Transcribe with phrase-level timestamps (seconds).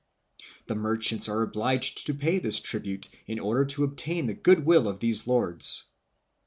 [0.65, 4.87] The merchants are obliged to pay this tribute hi order to obtain the good will
[4.87, 5.85] of these lords."